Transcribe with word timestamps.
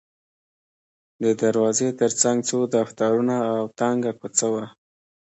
د 1.23 1.25
دروازې 1.41 1.89
ترڅنګ 1.99 2.37
څو 2.49 2.57
دفترونه 2.75 3.35
او 3.47 3.53
یوه 3.61 3.73
تنګه 3.79 4.11
کوڅه 4.19 4.47
وه. 4.53 4.65